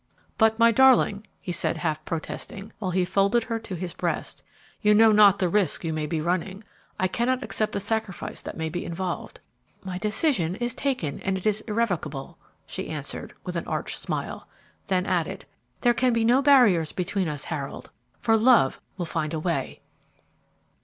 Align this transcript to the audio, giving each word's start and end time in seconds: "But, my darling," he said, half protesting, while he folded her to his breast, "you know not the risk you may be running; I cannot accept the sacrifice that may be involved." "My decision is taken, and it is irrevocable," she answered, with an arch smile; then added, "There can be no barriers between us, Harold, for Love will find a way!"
"But, 0.39 0.57
my 0.57 0.71
darling," 0.71 1.27
he 1.39 1.51
said, 1.51 1.77
half 1.77 2.03
protesting, 2.05 2.73
while 2.79 2.89
he 2.89 3.05
folded 3.05 3.43
her 3.43 3.59
to 3.59 3.75
his 3.75 3.93
breast, 3.93 4.41
"you 4.81 4.95
know 4.95 5.11
not 5.11 5.37
the 5.37 5.47
risk 5.47 5.83
you 5.83 5.93
may 5.93 6.07
be 6.07 6.19
running; 6.19 6.63
I 6.99 7.07
cannot 7.07 7.43
accept 7.43 7.73
the 7.73 7.79
sacrifice 7.79 8.41
that 8.41 8.57
may 8.57 8.67
be 8.67 8.83
involved." 8.83 9.41
"My 9.83 9.99
decision 9.99 10.55
is 10.55 10.73
taken, 10.73 11.19
and 11.21 11.37
it 11.37 11.45
is 11.45 11.61
irrevocable," 11.67 12.39
she 12.65 12.89
answered, 12.89 13.35
with 13.43 13.55
an 13.55 13.67
arch 13.67 13.95
smile; 13.95 14.47
then 14.87 15.05
added, 15.05 15.45
"There 15.81 15.93
can 15.93 16.13
be 16.13 16.25
no 16.25 16.41
barriers 16.41 16.91
between 16.91 17.27
us, 17.27 17.43
Harold, 17.43 17.91
for 18.17 18.35
Love 18.39 18.81
will 18.97 19.05
find 19.05 19.35
a 19.35 19.39
way!" 19.39 19.81